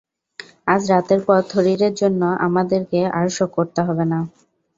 আজরাতের 0.67 1.19
পর, 1.27 1.39
থরিরের 1.51 1.93
জন্য 1.93 2.21
আমাদেরকে 2.47 2.99
আর 3.17 3.25
শোক 3.29 3.49
করতে 3.57 3.79
হবে 3.87 4.05
না। 4.11 4.19